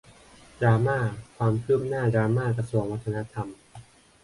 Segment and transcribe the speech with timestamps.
[0.61, 0.97] ดราม่า
[1.37, 3.47] ความคืบหนั้าดราม่ากระทรวงวัฒนธรรม